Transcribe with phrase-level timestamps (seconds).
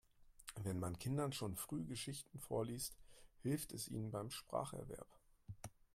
[0.63, 2.97] Wenn man Kindern schon früh Geschichten vorliest,
[3.43, 5.05] hilft es ihnen beim Spracherwerb.